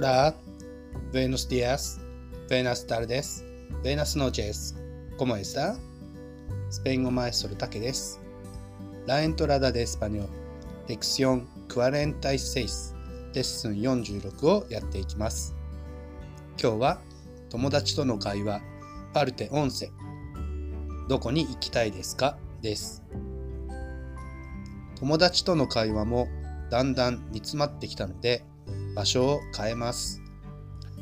[0.00, 0.32] Hola,
[1.10, 1.98] buenos días,
[2.48, 3.44] buenas tardes,
[3.82, 4.76] buenas noches.
[5.16, 5.76] ¿Cómo está?
[6.70, 8.20] スペイン語マエストロタケです。
[9.08, 10.28] La entrada de español,
[10.86, 12.94] lección 46、
[13.34, 15.56] レッスン46をやっていきます。
[16.62, 17.00] 今日は
[17.50, 18.60] 友達との会話、
[19.12, 19.88] パルテ音声、
[21.08, 23.02] どこに行きたいですかです。
[25.00, 26.28] 友達との会話も
[26.70, 28.44] だんだん煮詰まってきたので
[28.98, 30.20] 場所を変えます。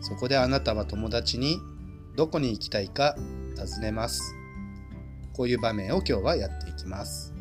[0.00, 1.60] そこであなたは友達に
[2.16, 3.14] どこに行きたいか
[3.54, 4.34] 尋ねます。
[5.34, 7.34] こういう場面を今日はやっていきます。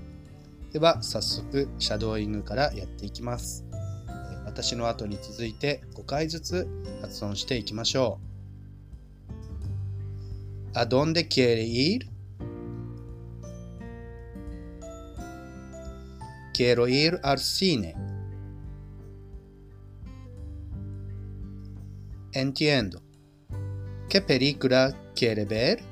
[0.73, 3.63] では早速シャドーイングからやっていきます。
[4.45, 6.67] 私の後に続いて5回ずつ
[6.99, 8.19] 発音していきましょ
[10.73, 10.77] う。
[10.77, 12.09] ¿A dónde quiere ir?
[16.53, 18.10] Quiero ir al cine.
[22.33, 23.01] Entiendo.
[24.07, 25.83] ¿Qué película quiere ver?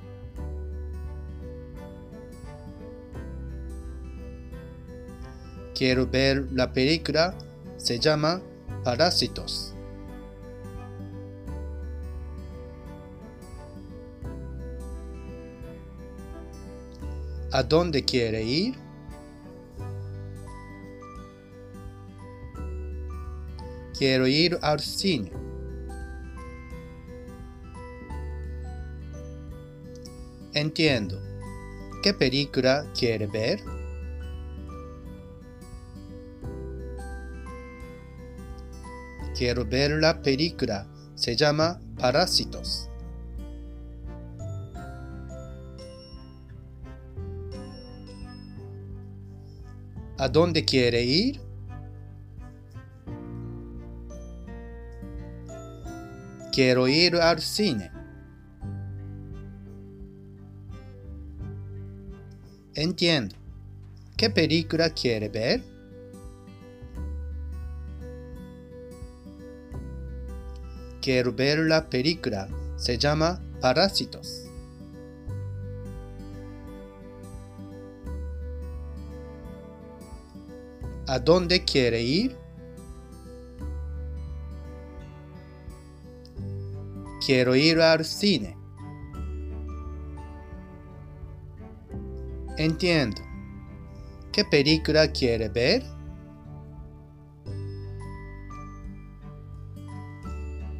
[5.75, 7.37] Quiero ver la película.
[7.75, 8.41] Se llama
[8.85, 9.73] Parásitos.
[17.51, 18.75] ¿A dónde quiere ir?
[23.97, 25.48] Quiero ir al cine.
[30.59, 31.17] Entiendo.
[32.03, 33.61] ¿Qué película quiere ver?
[39.33, 40.85] Quiero ver la película.
[41.15, 42.89] Se llama Parásitos.
[50.17, 51.39] ¿A dónde quiere ir?
[56.51, 57.98] Quiero ir al cine.
[62.79, 63.35] Entiendo.
[64.15, 65.61] ¿Qué película quiere ver?
[71.01, 72.47] Quiero ver la película.
[72.77, 74.45] Se llama Parásitos.
[81.05, 82.33] ¿A dónde quiere ir?
[87.25, 88.58] Quiero ir al cine.
[92.59, 93.21] Entiendo.
[94.33, 95.81] ¿Qué película quiere ver?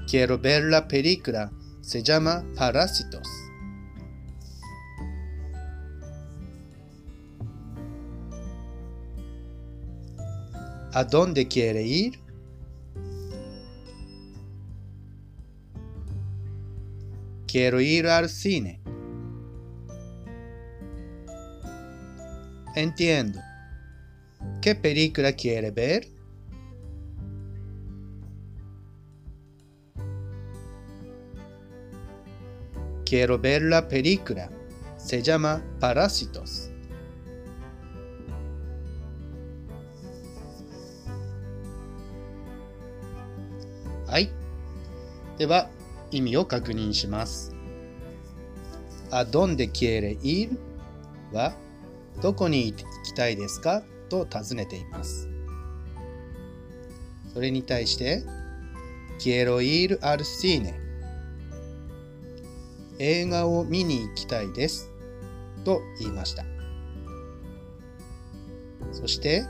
[0.06, 1.54] Quiero ver la película.
[1.80, 3.26] Se llama Parásitos.
[10.92, 12.20] ¿A dónde quiere ir?
[17.48, 18.79] Quiero ir al cine.
[22.75, 23.41] Entiendo.
[24.61, 26.09] ¿Qué película quiere ver?
[33.05, 34.51] Quiero ver la película.
[34.97, 36.71] Se llama Parásitos.
[44.07, 44.31] はい。
[45.39, 45.69] では、
[46.13, 47.53] 意味を確認します。¿
[49.11, 50.57] A dónde quiere ir?
[51.33, 51.57] は、
[52.22, 53.84] どこに行きたいですか？
[54.10, 55.30] と尋ねています。
[57.34, 58.24] それに対して、
[59.20, 60.74] Quiero ir al cine
[62.98, 64.90] 映画を見に行きたいです
[65.64, 66.44] と言いました。
[68.92, 69.46] そして、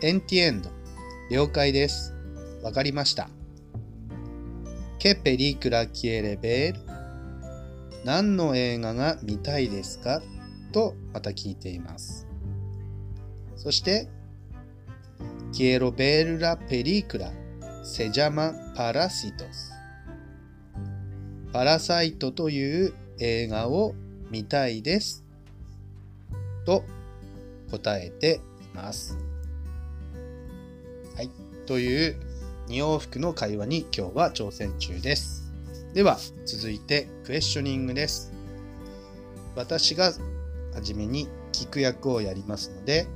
[0.00, 0.70] Entiendo
[1.30, 2.12] 了解です。
[2.62, 3.28] わかりました。
[4.98, 6.74] ¿Qué película quiere ver?
[8.04, 10.22] 何の映画が見たいですか？
[10.74, 12.26] とまた聞いています。
[13.54, 14.08] そして、
[15.52, 17.32] Quiero ver la película.
[17.84, 19.70] Se llama Parásitos.
[21.52, 23.94] パラサイトという映画を
[24.32, 25.24] 見たいです。
[26.66, 26.82] と
[27.70, 29.16] 答えています。
[31.14, 31.30] はい。
[31.66, 32.16] という
[32.66, 35.52] 2往復の会話に今日は挑戦中です。
[35.92, 38.32] では続いてクエスチョニングです。
[39.54, 40.12] 私が
[40.74, 43.06] はじめに聞く役をやりますので、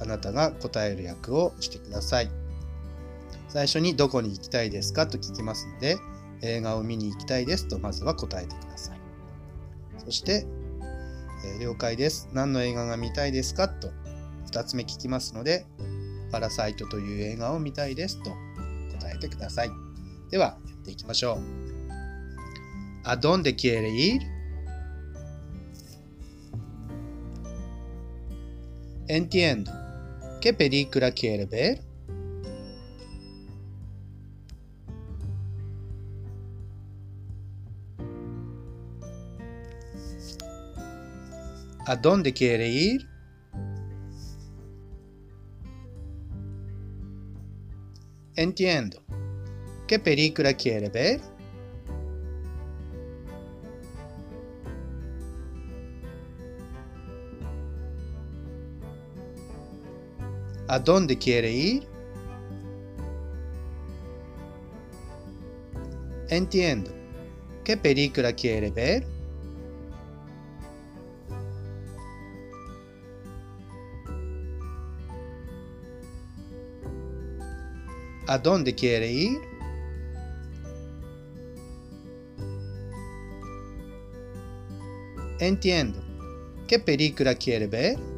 [0.00, 2.30] あなたが答える役をしてください。
[3.48, 5.96] 最初にどこに行きたいですかと聞きますので、
[6.42, 9.00] 映画を見に行きたいですとまずは答えてください。
[10.04, 10.46] そして、
[11.44, 12.28] えー了解です。
[12.32, 13.90] 何の映画が見たいですかと
[14.50, 15.66] 2つ目聞きますので、
[16.32, 18.30] パラサイトという映画を見たいですと
[18.98, 19.70] 答えてください。
[20.30, 21.64] では、やっていきましょう。
[23.06, 24.33] ¿A dónde quiere ir?
[29.06, 29.70] Entiendo.
[30.40, 31.80] ¿Qué película quiere ver?
[41.86, 43.06] ¿A dónde quiere ir?
[48.36, 49.02] Entiendo.
[49.86, 51.33] ¿Qué película quiere ver?
[60.66, 61.86] ¿A dónde quiere ir?
[66.28, 66.90] Entiendo.
[67.64, 69.06] ¿Qué película quiere ver?
[78.26, 79.38] ¿A dónde quiere ir?
[85.40, 86.02] Entiendo.
[86.66, 88.13] ¿Qué película quiere ver?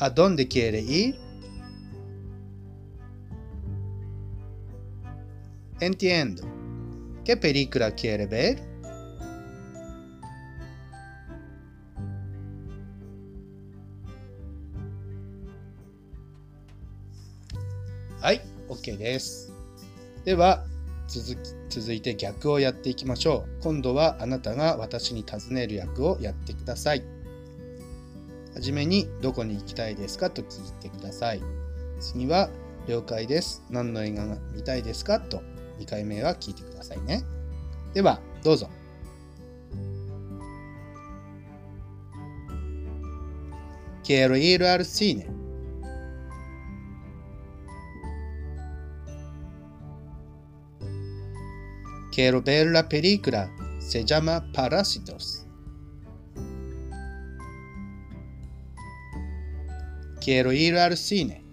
[0.00, 1.18] ¿A dónde quiere ir?
[5.80, 6.42] Entiendo.
[7.24, 8.68] ¿Qué película quiere ver?
[18.20, 19.52] はい、OK です。
[20.24, 20.64] では
[21.06, 23.62] 続き続いて逆をやっていきましょう。
[23.62, 27.17] 今度はあなたが私に尋ねる役をやってください。
[28.58, 31.40] はじめにどこに行きたいですかと聞いてください。
[32.00, 32.50] 次は
[32.88, 33.62] 了解です。
[33.70, 35.44] 何の映画が見たいですかと
[35.78, 37.22] 2回目は聞いてくださいね。
[37.94, 38.68] ではどうぞ。
[44.02, 45.24] Quiero ir al cine.
[52.10, 53.48] Quiero ver la película.
[53.78, 55.47] Se llama Parásitos.
[60.20, 61.44] Quiero ir al cine.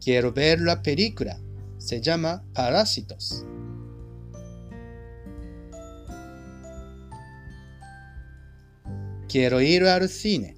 [0.00, 1.38] Quiero ver la película.
[1.76, 3.44] Se llama Parásitos.
[9.28, 10.56] Quiero ir al cine.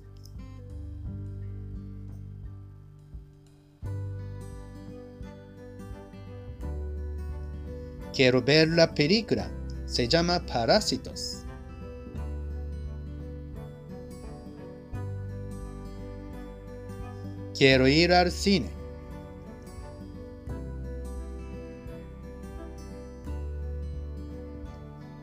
[8.14, 9.50] Quiero ver la película.
[9.90, 11.42] Se llama Parásitos.
[17.58, 18.70] Quiero ir al cine.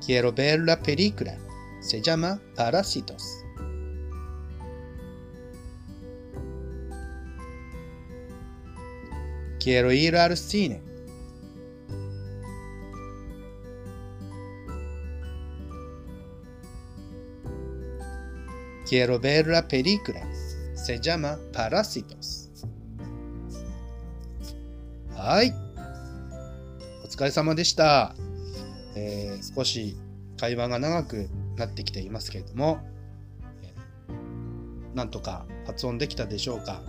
[0.05, 1.37] Quiero ver la película.
[1.79, 3.23] Se llama Parásitos.
[9.61, 10.83] Quiero ir al cine.
[18.87, 20.21] Quiero ver la película.
[20.73, 22.49] Se llama Parásitos.
[25.13, 25.53] はい。
[27.03, 28.15] お疲れ様でした。
[28.95, 29.97] えー少し
[30.39, 32.79] 会話が長くなってきていますけれども、
[33.61, 36.81] えーなんとか発音できたでしょうか。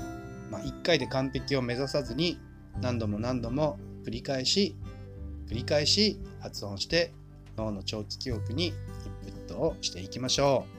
[0.53, 2.39] まあ、1回で完璧を目指さずに
[2.81, 4.77] 何度も何度も繰り返し
[5.49, 7.13] 繰り返し発音して
[7.57, 8.73] 脳の長期記憶にイン
[9.25, 10.78] プットをしていきましょう。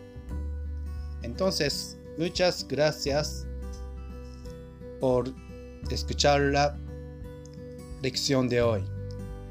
[1.23, 3.45] Entonces, muchas gracias
[4.99, 5.33] por
[5.89, 6.77] escuchar la
[8.01, 8.83] lección de hoy.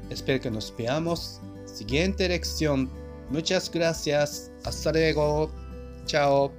[0.09, 1.39] Espero que nos veamos.
[1.65, 2.89] Siguiente lección.
[3.29, 4.51] Muchas gracias.
[4.63, 5.51] Hasta luego.
[6.05, 6.51] Chao.